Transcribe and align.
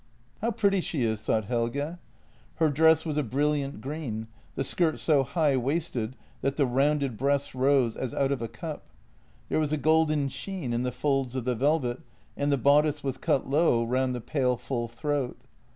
How 0.41 0.49
pretty 0.49 0.81
she 0.81 1.03
is, 1.03 1.21
thought 1.21 1.45
Helge. 1.45 1.95
Her 2.55 2.69
dress 2.71 3.05
was 3.05 3.17
a 3.17 3.21
brilliant 3.21 3.81
green, 3.81 4.25
the 4.55 4.63
skirt 4.63 4.97
so 4.97 5.21
high 5.21 5.55
waisted 5.57 6.15
that 6.41 6.57
the 6.57 6.65
rounded 6.65 7.17
breasts 7.17 7.53
rose 7.53 7.95
as 7.95 8.11
out 8.11 8.31
of 8.31 8.41
a 8.41 8.47
cup. 8.47 8.89
There 9.47 9.59
was 9.59 9.71
a 9.71 9.77
golden 9.77 10.27
sheen 10.27 10.73
in 10.73 10.81
the 10.81 10.91
folds 10.91 11.35
of 11.35 11.45
the 11.45 11.53
velvet, 11.53 11.99
and 12.35 12.51
the 12.51 12.57
bodice 12.57 13.03
was 13.03 13.19
cut 13.19 13.47
low 13.47 13.83
round 13.83 14.15
the 14.15 14.21
pale, 14.21 14.57
full 14.57 14.87
throat. 14.87 15.37